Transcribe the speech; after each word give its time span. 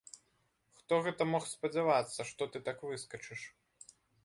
Хто 0.79 0.93
гэта 1.07 1.27
мог 1.33 1.43
спадзявацца, 1.51 2.27
што 2.31 2.43
ты 2.55 2.65
так 2.71 2.77
выскачыш! 2.91 3.41